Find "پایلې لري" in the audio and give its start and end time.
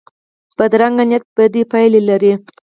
1.71-2.33